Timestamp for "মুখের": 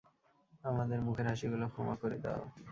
1.05-1.27